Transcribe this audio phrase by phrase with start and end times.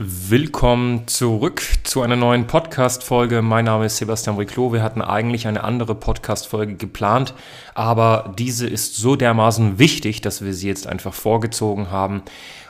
[0.00, 3.42] Willkommen zurück zu einer neuen Podcast-Folge.
[3.42, 4.72] Mein Name ist Sebastian Riclo.
[4.72, 7.34] Wir hatten eigentlich eine andere Podcast-Folge geplant,
[7.74, 12.22] aber diese ist so dermaßen wichtig, dass wir sie jetzt einfach vorgezogen haben.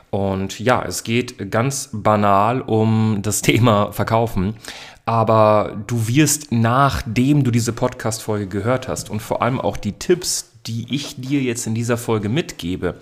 [0.08, 4.56] Und ja, es geht ganz banal um das Thema Verkaufen.
[5.04, 10.50] Aber du wirst, nachdem du diese Podcast-Folge gehört hast und vor allem auch die Tipps,
[10.66, 12.94] die ich dir jetzt in dieser Folge mitgebe,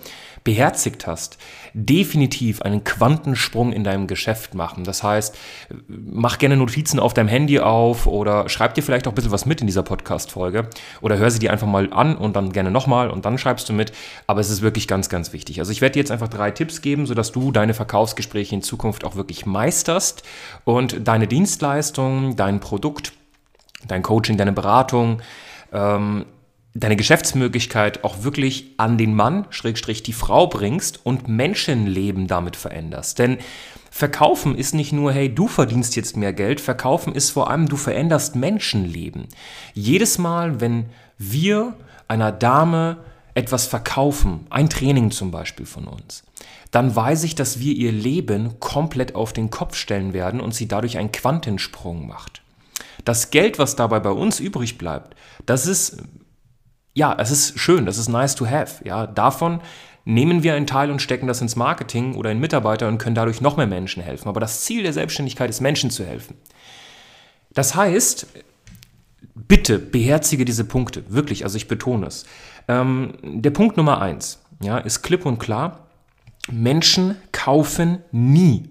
[0.47, 1.37] beherzigt hast,
[1.73, 4.85] definitiv einen Quantensprung in deinem Geschäft machen.
[4.85, 5.37] Das heißt,
[5.89, 9.45] mach gerne Notizen auf deinem Handy auf oder schreib dir vielleicht auch ein bisschen was
[9.45, 10.69] mit in dieser Podcast-Folge
[11.01, 13.73] oder hör sie dir einfach mal an und dann gerne nochmal und dann schreibst du
[13.73, 13.91] mit.
[14.25, 15.59] Aber es ist wirklich ganz, ganz wichtig.
[15.59, 19.03] Also ich werde dir jetzt einfach drei Tipps geben, sodass du deine Verkaufsgespräche in Zukunft
[19.03, 20.23] auch wirklich meisterst
[20.63, 23.11] und deine Dienstleistung, dein Produkt,
[23.85, 25.21] dein Coaching, deine Beratung,
[25.73, 26.25] ähm,
[26.79, 33.19] deine Geschäftsmöglichkeit auch wirklich an den Mann, Schrägstrich die Frau bringst und Menschenleben damit veränderst.
[33.19, 33.37] Denn
[33.89, 37.77] Verkaufen ist nicht nur, hey, du verdienst jetzt mehr Geld, Verkaufen ist vor allem, du
[37.77, 39.27] veränderst Menschenleben.
[39.73, 40.85] Jedes Mal, wenn
[41.17, 41.73] wir
[42.07, 42.97] einer Dame
[43.33, 46.23] etwas verkaufen, ein Training zum Beispiel von uns,
[46.69, 50.67] dann weiß ich, dass wir ihr Leben komplett auf den Kopf stellen werden und sie
[50.67, 52.43] dadurch einen Quantensprung macht.
[53.03, 56.03] Das Geld, was dabei bei uns übrig bleibt, das ist
[56.97, 58.83] ja, es ist schön, das ist nice to have.
[58.83, 59.61] Ja, davon
[60.03, 63.39] nehmen wir einen Teil und stecken das ins Marketing oder in Mitarbeiter und können dadurch
[63.39, 64.27] noch mehr Menschen helfen.
[64.27, 66.35] Aber das Ziel der Selbstständigkeit ist, Menschen zu helfen.
[67.53, 68.25] Das heißt,
[69.35, 72.25] bitte beherzige diese Punkte, wirklich, also ich betone es.
[72.67, 75.89] Ähm, der Punkt Nummer eins ja, ist klipp und klar,
[76.51, 78.69] Menschen kaufen nie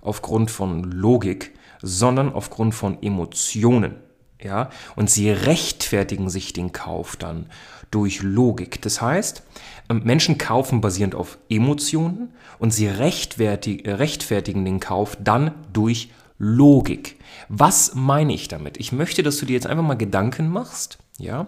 [0.00, 3.96] aufgrund von Logik, sondern aufgrund von Emotionen
[4.42, 7.46] ja, und sie rechtfertigen sich den Kauf dann
[7.90, 8.80] durch Logik.
[8.82, 9.42] Das heißt,
[9.88, 17.16] ähm, Menschen kaufen basierend auf Emotionen und sie rechtfertigen den Kauf dann durch Logik.
[17.48, 18.78] Was meine ich damit?
[18.78, 21.46] Ich möchte, dass du dir jetzt einfach mal Gedanken machst, ja.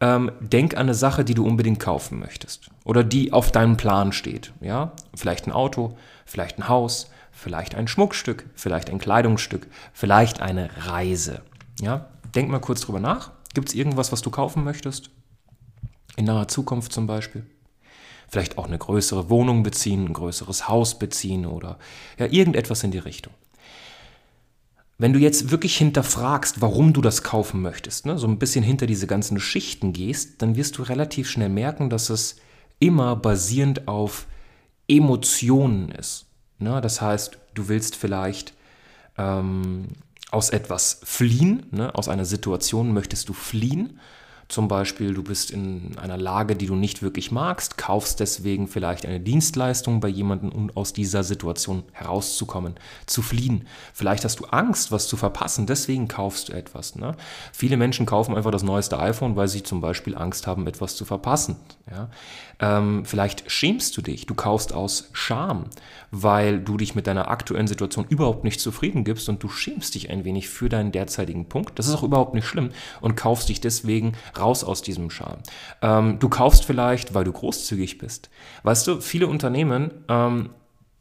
[0.00, 4.12] Ähm, denk an eine Sache, die du unbedingt kaufen möchtest oder die auf deinem Plan
[4.12, 4.92] steht, ja.
[5.14, 11.42] Vielleicht ein Auto, vielleicht ein Haus, vielleicht ein Schmuckstück, vielleicht ein Kleidungsstück, vielleicht eine Reise.
[11.80, 13.32] Ja, denk mal kurz drüber nach.
[13.54, 15.10] Gibt es irgendwas, was du kaufen möchtest?
[16.16, 17.46] In naher Zukunft zum Beispiel?
[18.28, 21.78] Vielleicht auch eine größere Wohnung beziehen, ein größeres Haus beziehen oder
[22.18, 23.32] ja, irgendetwas in die Richtung.
[24.98, 28.86] Wenn du jetzt wirklich hinterfragst, warum du das kaufen möchtest, ne, so ein bisschen hinter
[28.86, 32.36] diese ganzen Schichten gehst, dann wirst du relativ schnell merken, dass es
[32.80, 34.26] immer basierend auf
[34.88, 36.26] Emotionen ist.
[36.58, 36.80] Ne?
[36.80, 38.54] Das heißt, du willst vielleicht
[39.16, 39.88] ähm,
[40.30, 41.94] aus etwas fliehen, ne?
[41.94, 43.98] aus einer Situation möchtest du fliehen
[44.48, 49.04] zum Beispiel, du bist in einer Lage, die du nicht wirklich magst, kaufst deswegen vielleicht
[49.04, 53.66] eine Dienstleistung bei jemandem, um aus dieser Situation herauszukommen, zu fliehen.
[53.92, 56.96] Vielleicht hast du Angst, was zu verpassen, deswegen kaufst du etwas.
[56.96, 57.14] Ne?
[57.52, 61.04] Viele Menschen kaufen einfach das neueste iPhone, weil sie zum Beispiel Angst haben, etwas zu
[61.04, 61.56] verpassen.
[61.90, 62.08] Ja?
[62.60, 65.66] Ähm, vielleicht schämst du dich, du kaufst aus Scham,
[66.10, 70.10] weil du dich mit deiner aktuellen Situation überhaupt nicht zufrieden gibst und du schämst dich
[70.10, 71.78] ein wenig für deinen derzeitigen Punkt.
[71.78, 72.70] Das ist auch überhaupt nicht schlimm
[73.00, 75.38] und kaufst dich deswegen raus aus diesem Charme.
[75.82, 78.30] Ähm, du kaufst vielleicht, weil du großzügig bist.
[78.62, 80.50] Weißt du, viele Unternehmen ähm,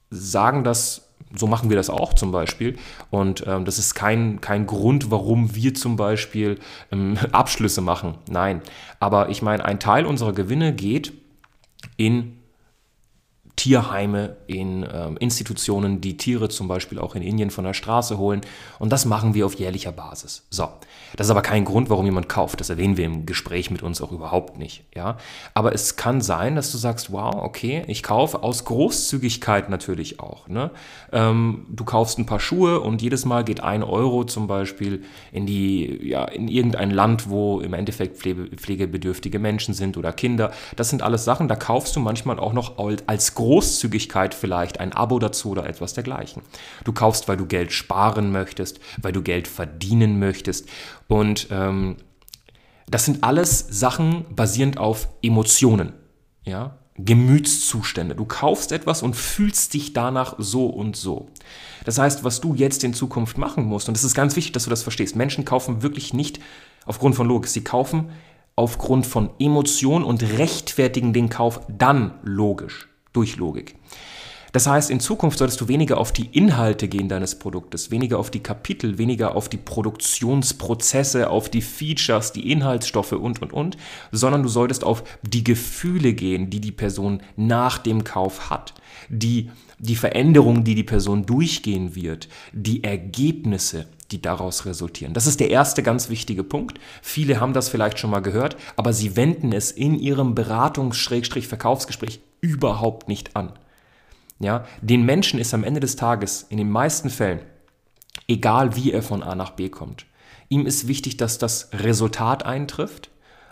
[0.09, 2.77] sagen das so machen wir das auch zum Beispiel.
[3.09, 6.59] Und ähm, das ist kein, kein Grund, warum wir zum Beispiel
[6.91, 8.15] ähm, Abschlüsse machen.
[8.29, 8.61] Nein.
[8.99, 11.13] Aber ich meine, ein Teil unserer Gewinne geht
[11.97, 12.36] in
[13.67, 18.39] Tierheime, in ähm, Institutionen, die Tiere zum Beispiel auch in Indien von der Straße holen.
[18.79, 20.47] Und das machen wir auf jährlicher Basis.
[20.49, 20.69] So,
[21.17, 22.61] das ist aber kein Grund, warum jemand kauft.
[22.61, 24.85] Das erwähnen wir im Gespräch mit uns auch überhaupt nicht.
[24.95, 25.17] Ja,
[25.53, 30.47] aber es kann sein, dass du sagst, wow, okay, ich kaufe aus Großzügigkeit natürlich auch.
[30.47, 30.71] Ne?
[31.11, 35.03] Ähm, du kaufst ein paar Schuhe und jedes Mal geht ein Euro zum Beispiel
[35.33, 40.51] in die, ja, in irgendein Land, wo im Endeffekt pflege, pflegebedürftige Menschen sind oder Kinder.
[40.77, 42.77] Das sind alles Sachen, da kaufst du manchmal auch noch
[43.07, 46.43] als Großzügigkeit Großzügigkeit vielleicht ein Abo dazu oder etwas dergleichen.
[46.83, 50.69] Du kaufst, weil du Geld sparen möchtest, weil du Geld verdienen möchtest.
[51.07, 51.97] Und ähm,
[52.87, 55.93] das sind alles Sachen basierend auf Emotionen,
[56.43, 58.13] ja, Gemütszustände.
[58.13, 61.27] Du kaufst etwas und fühlst dich danach so und so.
[61.83, 64.65] Das heißt, was du jetzt in Zukunft machen musst, und es ist ganz wichtig, dass
[64.65, 66.39] du das verstehst, Menschen kaufen wirklich nicht
[66.85, 67.49] Aufgrund von Logik.
[67.49, 68.11] Sie kaufen
[68.55, 73.75] aufgrund von Emotion und rechtfertigen den Kauf dann logisch, durch Logik.
[74.53, 78.31] Das heißt, in Zukunft solltest du weniger auf die Inhalte gehen deines Produktes, weniger auf
[78.31, 83.77] die Kapitel, weniger auf die Produktionsprozesse, auf die Features, die Inhaltsstoffe und, und, und,
[84.11, 88.73] sondern du solltest auf die Gefühle gehen, die die Person nach dem Kauf hat,
[89.09, 95.13] die, die Veränderungen, die die Person durchgehen wird, die Ergebnisse, die daraus resultieren.
[95.13, 96.79] Das ist der erste ganz wichtige Punkt.
[97.01, 103.07] Viele haben das vielleicht schon mal gehört, aber sie wenden es in ihrem Beratungs-Verkaufsgespräch überhaupt
[103.07, 103.53] nicht an.
[104.39, 107.39] Ja, den Menschen ist am Ende des Tages in den meisten Fällen
[108.27, 110.05] egal, wie er von A nach B kommt.
[110.49, 113.09] Ihm ist wichtig, dass das Resultat eintrifft,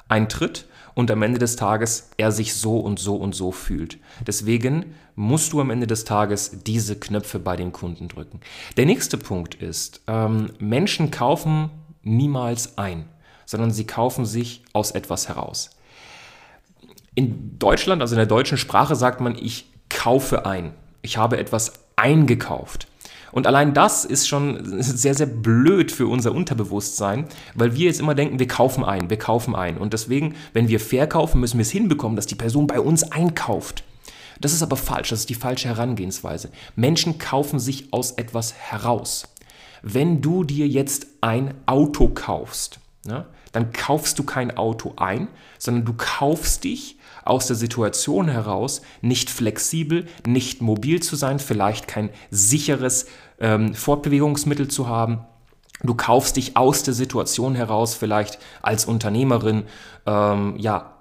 [0.08, 3.98] eintritt und am Ende des Tages er sich so und so und so fühlt.
[4.26, 8.40] Deswegen musst du am Ende des Tages diese Knöpfe bei den Kunden drücken.
[8.78, 11.70] Der nächste Punkt ist, ähm, Menschen kaufen
[12.04, 13.10] niemals ein,
[13.46, 15.72] sondern sie kaufen sich aus etwas heraus.
[17.16, 20.74] In Deutschland, also in der deutschen Sprache, sagt man, ich kaufe ein.
[21.02, 22.88] Ich habe etwas eingekauft.
[23.32, 28.16] Und allein das ist schon sehr, sehr blöd für unser Unterbewusstsein, weil wir jetzt immer
[28.16, 29.78] denken, wir kaufen ein, wir kaufen ein.
[29.78, 33.84] Und deswegen, wenn wir verkaufen, müssen wir es hinbekommen, dass die Person bei uns einkauft.
[34.40, 36.50] Das ist aber falsch, das ist die falsche Herangehensweise.
[36.78, 39.28] Menschen kaufen sich aus etwas heraus.
[39.82, 45.28] Wenn du dir jetzt ein Auto kaufst, ne, dann kaufst du kein Auto ein,
[45.60, 51.88] sondern du kaufst dich aus der Situation heraus, nicht flexibel, nicht mobil zu sein, vielleicht
[51.88, 53.08] kein sicheres
[53.40, 55.26] ähm, Fortbewegungsmittel zu haben.
[55.84, 59.64] Du kaufst dich aus der Situation heraus, vielleicht als Unternehmerin,
[60.06, 60.95] ähm, ja,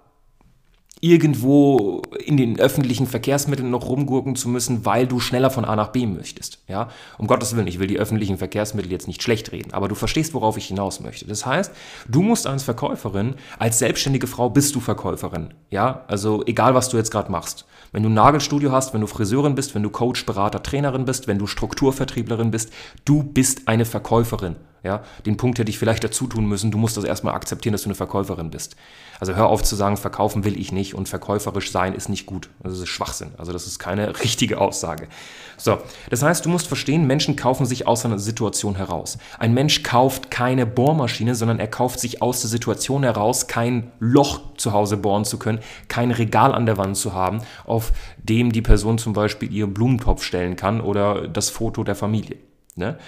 [1.00, 5.88] irgendwo in den öffentlichen Verkehrsmitteln noch rumgurken zu müssen, weil du schneller von A nach
[5.88, 6.61] B möchtest.
[6.67, 6.88] Ja?
[7.19, 10.35] Um Gottes Willen, ich will die öffentlichen Verkehrsmittel jetzt nicht schlecht reden, aber du verstehst,
[10.35, 11.26] worauf ich hinaus möchte.
[11.26, 11.73] Das heißt,
[12.08, 15.52] du musst als Verkäuferin, als selbstständige Frau bist du Verkäuferin.
[15.70, 17.67] Ja, also egal, was du jetzt gerade machst.
[17.93, 21.29] Wenn du ein Nagelstudio hast, wenn du Friseurin bist, wenn du Coach, Berater, Trainerin bist,
[21.29, 22.73] wenn du Strukturvertrieblerin bist,
[23.05, 24.56] du bist eine Verkäuferin.
[24.85, 26.71] Ja, den Punkt hätte ich vielleicht dazu tun müssen.
[26.71, 28.77] Du musst das erstmal akzeptieren, dass du eine Verkäuferin bist.
[29.19, 32.51] Also hör auf zu sagen, verkaufen will ich nicht und verkäuferisch sein ist nicht gut.
[32.63, 33.31] Das ist Schwachsinn.
[33.39, 35.09] Also das ist keine richtige Aussage.
[35.57, 35.79] So,
[36.11, 39.17] das heißt, du musst verstehen, Menschen kaufen sich aus einer Situation heraus.
[39.39, 44.55] Ein Mensch kauft keine Bohrmaschine, sondern er kauft sich aus der Situation heraus, kein Loch
[44.59, 48.61] zu Hause bohren zu können, kein Regal an der Wand zu haben, auf dem die
[48.61, 52.37] Person zum Beispiel ihren Blumentopf stellen kann oder das Foto der Familie.
[52.77, 52.99] Ne?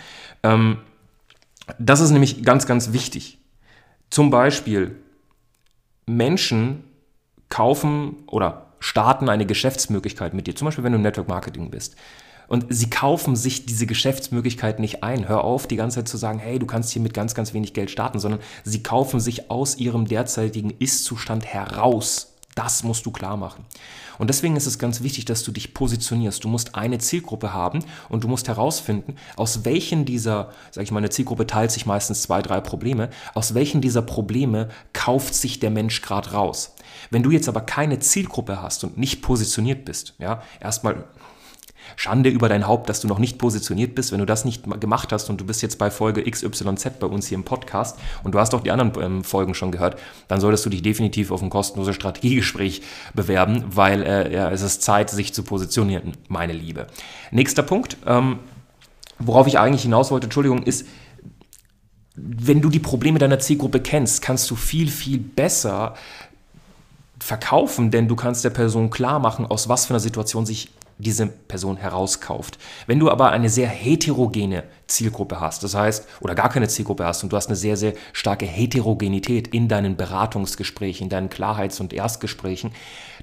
[0.43, 0.79] Ähm,
[1.79, 3.39] das ist nämlich ganz, ganz wichtig.
[4.11, 4.97] Zum Beispiel
[6.07, 6.85] Menschen
[7.49, 11.97] kaufen oder starten eine Geschäftsmöglichkeit mit dir, zum Beispiel wenn du im Network Marketing bist.
[12.49, 15.29] Und sie kaufen sich diese Geschäftsmöglichkeit nicht ein.
[15.29, 17.75] Hör auf, die ganze Zeit zu sagen, hey, du kannst hier mit ganz, ganz wenig
[17.75, 23.37] Geld starten, sondern sie kaufen sich aus ihrem derzeitigen Ist-Zustand heraus das musst du klar
[23.37, 23.65] machen.
[24.19, 26.43] Und deswegen ist es ganz wichtig, dass du dich positionierst.
[26.43, 30.99] Du musst eine Zielgruppe haben und du musst herausfinden, aus welchen dieser, sag ich mal,
[30.99, 35.71] eine Zielgruppe teilt sich meistens zwei, drei Probleme, aus welchen dieser Probleme kauft sich der
[35.71, 36.75] Mensch gerade raus.
[37.11, 41.05] Wenn du jetzt aber keine Zielgruppe hast und nicht positioniert bist, ja, erstmal
[41.95, 44.13] Schande über dein Haupt, dass du noch nicht positioniert bist.
[44.13, 47.27] Wenn du das nicht gemacht hast und du bist jetzt bei Folge XYZ bei uns
[47.29, 49.99] hier im Podcast und du hast auch die anderen ähm, Folgen schon gehört,
[50.29, 52.83] dann solltest du dich definitiv auf ein kostenloses Strategiegespräch
[53.15, 56.87] bewerben, weil äh, ja, es ist Zeit, sich zu positionieren, meine Liebe.
[57.31, 58.41] Nächster Punkt, ähm,
[59.19, 60.87] worauf ich eigentlich hinaus wollte, Entschuldigung, ist,
[62.17, 65.95] wenn du die Probleme deiner Zielgruppe kennst, kannst du viel, viel besser
[67.19, 71.27] verkaufen, denn du kannst der Person klar machen, aus was für einer Situation sich diese
[71.27, 72.59] Person herauskauft.
[72.87, 77.23] Wenn du aber eine sehr heterogene Zielgruppe hast, das heißt, oder gar keine Zielgruppe hast
[77.23, 81.93] und du hast eine sehr, sehr starke Heterogenität in deinen Beratungsgesprächen, in deinen Klarheits- und
[81.93, 82.73] Erstgesprächen,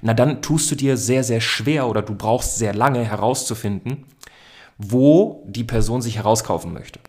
[0.02, 4.04] na dann tust du dir sehr, sehr schwer oder du brauchst sehr lange herauszufinden,
[4.78, 7.00] wo die Person sich herauskaufen möchte.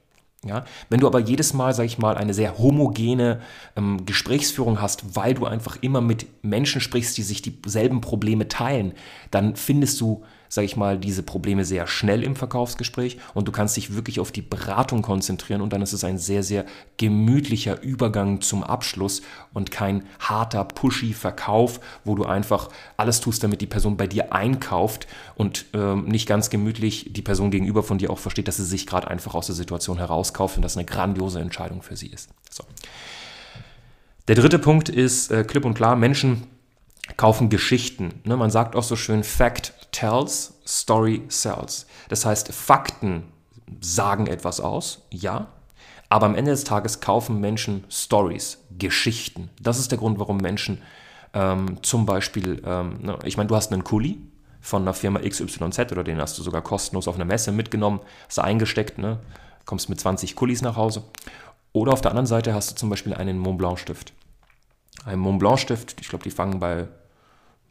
[0.46, 3.42] Ja, wenn du aber jedes Mal, sag ich mal, eine sehr homogene
[3.76, 8.94] ähm, Gesprächsführung hast, weil du einfach immer mit Menschen sprichst, die sich dieselben Probleme teilen,
[9.32, 13.78] dann findest du sage ich mal, diese Probleme sehr schnell im Verkaufsgespräch und du kannst
[13.78, 16.66] dich wirklich auf die Beratung konzentrieren und dann ist es ein sehr, sehr
[16.98, 19.22] gemütlicher Übergang zum Abschluss
[19.54, 24.34] und kein harter, pushy Verkauf, wo du einfach alles tust, damit die Person bei dir
[24.34, 28.66] einkauft und ähm, nicht ganz gemütlich die Person gegenüber von dir auch versteht, dass sie
[28.66, 32.30] sich gerade einfach aus der Situation herauskauft und das eine grandiose Entscheidung für sie ist.
[32.50, 32.64] So.
[34.28, 36.48] Der dritte Punkt ist äh, klipp und klar, Menschen
[37.18, 38.22] kaufen Geschichten.
[38.24, 38.38] Ne?
[38.38, 41.86] Man sagt auch so schön, Fact tells, Story sells.
[42.10, 43.24] Das heißt, Fakten
[43.80, 45.48] sagen etwas aus, ja,
[46.10, 49.50] Aber am Ende des Tages kaufen Menschen Stories, Geschichten.
[49.60, 50.82] Das ist der Grund, warum Menschen
[51.34, 54.20] ähm, zum Beispiel, ähm, ne, ich meine, du hast einen Kuli
[54.62, 58.38] von einer Firma XYZ oder den hast du sogar kostenlos auf einer Messe mitgenommen, hast
[58.38, 59.20] du eingesteckt, ne,
[59.66, 61.04] kommst mit 20 Kulis nach Hause.
[61.74, 63.62] Oder auf der anderen Seite hast du zum Beispiel einen Mont
[65.06, 65.12] Blanc Stift.
[65.12, 66.88] Ein Mont Blanc Stift, ich glaube, die fangen bei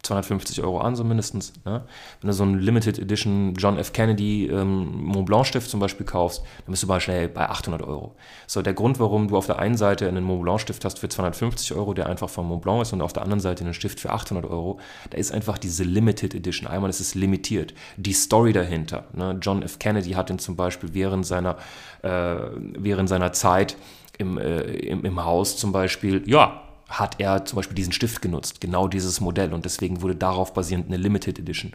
[0.04, 1.52] 250 Euro an, so mindestens.
[1.64, 1.82] Ne?
[2.20, 3.92] Wenn du so einen Limited Edition John F.
[3.92, 7.82] Kennedy ähm, Mont Blanc Stift zum Beispiel kaufst, dann bist du mal schnell bei 800
[7.82, 8.14] Euro.
[8.46, 11.08] So, der Grund, warum du auf der einen Seite einen Mont Blanc Stift hast für
[11.08, 14.00] 250 Euro, der einfach von Mont Blanc ist, und auf der anderen Seite einen Stift
[14.00, 14.78] für 800 Euro,
[15.10, 16.68] da ist einfach diese Limited Edition.
[16.68, 17.74] Einmal ist es limitiert.
[17.96, 19.04] Die Story dahinter.
[19.14, 19.38] Ne?
[19.40, 19.78] John F.
[19.78, 21.56] Kennedy hat den zum Beispiel während seiner,
[22.02, 22.36] äh,
[22.78, 23.76] während seiner Zeit
[24.18, 28.60] im, äh, im, im Haus zum Beispiel, ja, hat er zum Beispiel diesen Stift genutzt,
[28.60, 29.52] genau dieses Modell.
[29.52, 31.72] Und deswegen wurde darauf basierend eine Limited Edition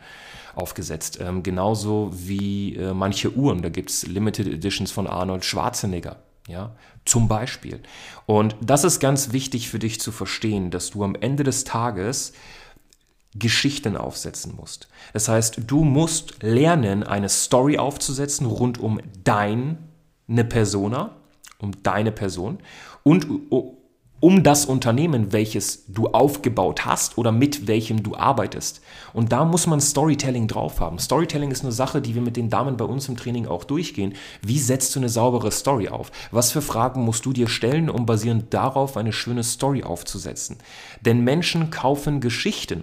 [0.55, 1.19] aufgesetzt.
[1.21, 6.17] Ähm, genauso wie äh, manche Uhren, da gibt es Limited Editions von Arnold Schwarzenegger.
[6.47, 6.75] Ja,
[7.05, 7.79] zum Beispiel.
[8.25, 12.33] Und das ist ganz wichtig für dich zu verstehen, dass du am Ende des Tages
[13.35, 14.87] Geschichten aufsetzen musst.
[15.13, 19.77] Das heißt, du musst lernen, eine Story aufzusetzen rund um deine
[20.45, 21.15] Persona,
[21.59, 22.57] um deine Person
[23.03, 23.27] und
[24.19, 28.81] um das Unternehmen, welches du aufgebaut hast oder mit welchem du arbeitest.
[29.13, 30.99] Und da muss man Storytelling drauf haben.
[30.99, 34.13] Storytelling ist eine Sache, die wir mit den Damen bei uns im Training auch durchgehen.
[34.41, 36.11] Wie setzt du eine saubere Story auf?
[36.31, 40.57] Was für Fragen musst du dir stellen, um basierend darauf eine schöne Story aufzusetzen?
[41.01, 42.81] Denn Menschen kaufen Geschichten.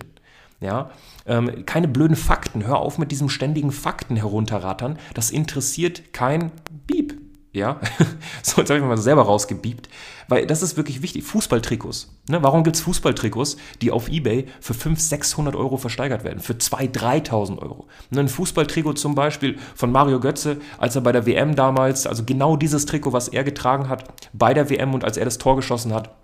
[0.60, 0.90] Ja,
[1.26, 2.66] ähm, keine blöden Fakten.
[2.66, 4.98] Hör auf mit diesem ständigen Fakten herunterrattern.
[5.12, 6.50] Das interessiert kein
[6.86, 7.15] Beep.
[7.56, 7.80] Ja,
[8.42, 9.88] so jetzt habe ich mal selber rausgebiebt,
[10.28, 11.25] weil das ist wirklich wichtig.
[11.25, 12.14] Fußballtrikots.
[12.28, 12.42] Ne?
[12.42, 16.40] Warum gibt es Fußballtrikots, die auf Ebay für 500, 600 Euro versteigert werden?
[16.40, 17.86] Für 2.000, 3.000 Euro.
[18.10, 18.20] Ne?
[18.20, 22.58] Ein Fußballtrikot zum Beispiel von Mario Götze, als er bei der WM damals, also genau
[22.58, 25.94] dieses Trikot, was er getragen hat, bei der WM und als er das Tor geschossen
[25.94, 26.14] hat,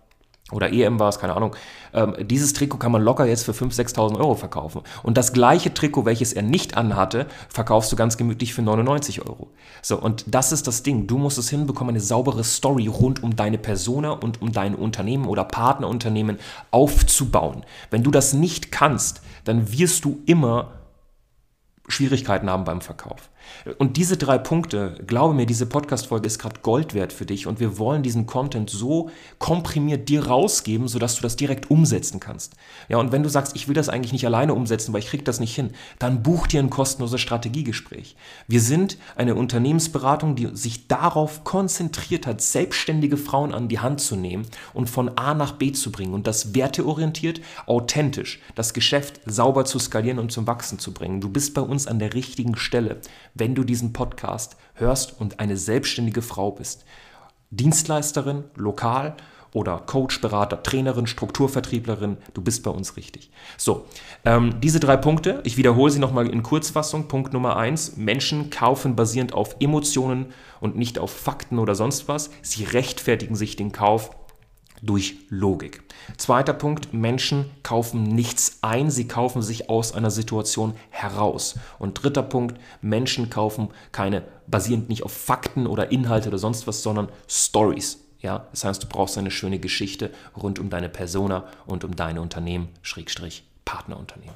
[0.52, 1.56] oder EM war es, keine Ahnung.
[1.92, 4.82] Ähm, dieses Trikot kann man locker jetzt für 5.000, 6.000 Euro verkaufen.
[5.02, 9.50] Und das gleiche Trikot, welches er nicht anhatte, verkaufst du ganz gemütlich für 99 Euro.
[9.80, 11.06] So, und das ist das Ding.
[11.06, 15.26] Du musst es hinbekommen, eine saubere Story rund um deine Persona und um dein Unternehmen
[15.26, 16.38] oder Partnerunternehmen
[16.70, 17.64] aufzubauen.
[17.90, 20.72] Wenn du das nicht kannst, dann wirst du immer
[21.88, 23.30] Schwierigkeiten haben beim Verkauf.
[23.78, 27.60] Und diese drei Punkte, glaube mir, diese Podcast-Folge ist gerade Gold wert für dich und
[27.60, 32.54] wir wollen diesen Content so komprimiert dir rausgeben, sodass du das direkt umsetzen kannst.
[32.88, 35.24] Ja, und wenn du sagst, ich will das eigentlich nicht alleine umsetzen, weil ich kriege
[35.24, 38.16] das nicht hin, dann buch dir ein kostenloses Strategiegespräch.
[38.48, 44.16] Wir sind eine Unternehmensberatung, die sich darauf konzentriert hat, selbstständige Frauen an die Hand zu
[44.16, 49.64] nehmen und von A nach B zu bringen und das werteorientiert, authentisch, das Geschäft sauber
[49.64, 51.20] zu skalieren und zum Wachsen zu bringen.
[51.20, 53.00] Du bist bei uns an der richtigen Stelle
[53.34, 56.84] wenn du diesen Podcast hörst und eine selbstständige Frau bist.
[57.50, 59.16] Dienstleisterin, lokal
[59.52, 63.30] oder Coach, Berater, Trainerin, Strukturvertrieblerin, du bist bei uns richtig.
[63.58, 63.84] So,
[64.24, 67.08] ähm, diese drei Punkte, ich wiederhole sie nochmal in Kurzfassung.
[67.08, 70.26] Punkt Nummer eins, Menschen kaufen basierend auf Emotionen
[70.60, 72.30] und nicht auf Fakten oder sonst was.
[72.40, 74.10] Sie rechtfertigen sich den Kauf
[74.82, 75.82] durch Logik.
[76.18, 81.54] Zweiter Punkt, Menschen kaufen nichts ein, sie kaufen sich aus einer Situation heraus.
[81.78, 86.82] Und dritter Punkt, Menschen kaufen keine, basierend nicht auf Fakten oder Inhalte oder sonst was,
[86.82, 88.00] sondern Stories.
[88.20, 92.20] Ja, das heißt, du brauchst eine schöne Geschichte rund um deine Persona und um deine
[92.20, 94.34] Unternehmen, Schrägstrich Partnerunternehmen.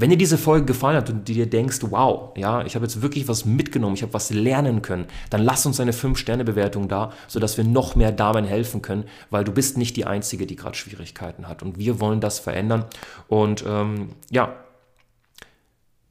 [0.00, 3.02] Wenn dir diese Folge gefallen hat und du dir denkst, wow, ja, ich habe jetzt
[3.02, 7.56] wirklich was mitgenommen, ich habe was lernen können, dann lass uns eine 5-Sterne-Bewertung da, sodass
[7.56, 11.48] wir noch mehr Damen helfen können, weil du bist nicht die Einzige, die gerade Schwierigkeiten
[11.48, 11.64] hat.
[11.64, 12.84] Und wir wollen das verändern.
[13.26, 14.54] Und ähm, ja,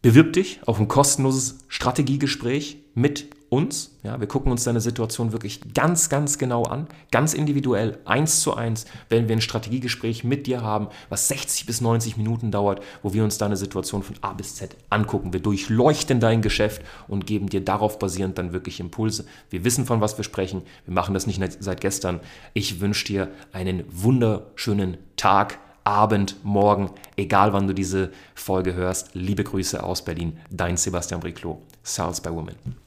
[0.02, 3.98] bewirb dich auf ein kostenloses Strategiegespräch mit uns.
[4.04, 8.56] Ja, wir gucken uns deine Situation wirklich ganz, ganz genau an, ganz individuell, eins zu
[8.56, 13.14] eins, wenn wir ein Strategiegespräch mit dir haben, was 60 bis 90 Minuten dauert, wo
[13.14, 15.34] wir uns deine Situation von A bis Z angucken.
[15.34, 19.26] Wir durchleuchten dein Geschäft und geben dir darauf basierend dann wirklich Impulse.
[19.50, 20.64] Wir wissen, von was wir sprechen.
[20.86, 22.20] Wir machen das nicht seit gestern.
[22.54, 25.60] Ich wünsche dir einen wunderschönen Tag.
[25.84, 29.12] Abend, Morgen, egal wann du diese Folge hörst.
[29.14, 32.87] Liebe Grüße aus Berlin, dein Sebastian Briclot, Sales by Women.